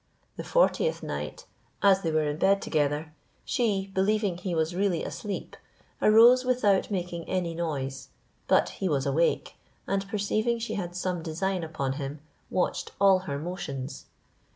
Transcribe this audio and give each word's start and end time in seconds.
The 0.35 0.43
fortieth 0.43 1.03
night, 1.03 1.45
as 1.83 2.01
they 2.01 2.09
were 2.11 2.23
in 2.27 2.37
bed 2.37 2.59
together, 2.59 3.13
she, 3.45 3.91
believing 3.93 4.35
he 4.35 4.55
was 4.55 4.73
really 4.73 5.03
asleep, 5.03 5.55
arose 6.01 6.43
without 6.43 6.89
making 6.89 7.25
any 7.25 7.53
noise; 7.53 8.07
but 8.47 8.69
he 8.69 8.89
was 8.89 9.05
awake, 9.05 9.57
and 9.85 10.07
perceiving 10.09 10.57
she 10.57 10.73
had 10.73 10.95
some 10.95 11.21
design 11.21 11.63
upon 11.63 11.93
him 12.01 12.19
watched 12.49 12.93
all 12.99 13.19
her 13.29 13.37
motions. 13.37 14.07